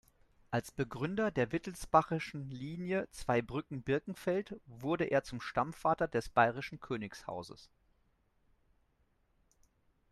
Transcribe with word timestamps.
Als 0.49 0.71
Begründer 0.71 1.29
der 1.29 1.51
wittelsbachischen 1.51 2.49
Linie 2.49 3.07
Zweibrücken-Birkenfeld 3.11 4.59
wurde 4.65 5.05
er 5.05 5.23
zum 5.23 5.39
Stammvater 5.39 6.07
des 6.07 6.27
bayerischen 6.27 6.79
Königshauses. 6.79 7.69